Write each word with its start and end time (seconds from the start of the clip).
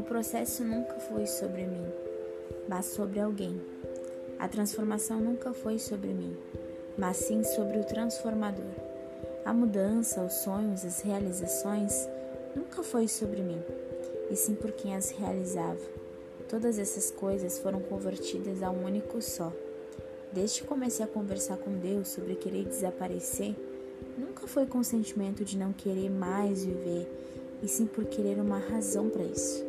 O 0.00 0.02
processo 0.02 0.64
nunca 0.64 0.94
foi 0.94 1.26
sobre 1.26 1.66
mim, 1.66 1.84
mas 2.66 2.86
sobre 2.86 3.20
alguém. 3.20 3.60
A 4.38 4.48
transformação 4.48 5.20
nunca 5.20 5.52
foi 5.52 5.78
sobre 5.78 6.08
mim, 6.08 6.34
mas 6.96 7.18
sim 7.18 7.44
sobre 7.44 7.78
o 7.78 7.84
transformador. 7.84 8.72
A 9.44 9.52
mudança, 9.52 10.22
os 10.22 10.32
sonhos, 10.32 10.86
as 10.86 11.02
realizações 11.02 12.08
nunca 12.56 12.82
foi 12.82 13.06
sobre 13.08 13.42
mim, 13.42 13.62
e 14.30 14.36
sim 14.36 14.54
por 14.54 14.72
quem 14.72 14.96
as 14.96 15.10
realizava. 15.10 15.78
Todas 16.48 16.78
essas 16.78 17.10
coisas 17.10 17.58
foram 17.58 17.80
convertidas 17.80 18.62
a 18.62 18.70
um 18.70 18.86
único 18.86 19.20
só. 19.20 19.52
Desde 20.32 20.62
que 20.62 20.66
comecei 20.66 21.04
a 21.04 21.08
conversar 21.08 21.58
com 21.58 21.76
Deus 21.76 22.08
sobre 22.08 22.36
querer 22.36 22.64
desaparecer, 22.64 23.54
nunca 24.16 24.46
foi 24.46 24.64
com 24.64 24.78
o 24.78 24.84
sentimento 24.84 25.44
de 25.44 25.58
não 25.58 25.74
querer 25.74 26.08
mais 26.08 26.64
viver, 26.64 27.06
e 27.62 27.68
sim 27.68 27.84
por 27.84 28.06
querer 28.06 28.40
uma 28.40 28.58
razão 28.58 29.10
para 29.10 29.24
isso. 29.24 29.68